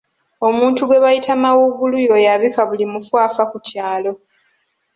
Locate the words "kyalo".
3.67-4.11